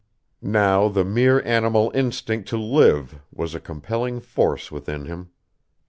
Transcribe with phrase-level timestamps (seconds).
[0.41, 5.29] Now the mere animal instinct to live was a compelling force within him.